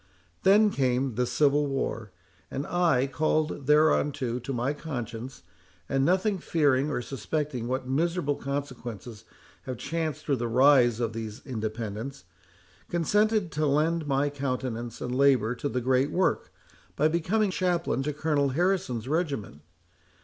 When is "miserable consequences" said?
7.87-9.25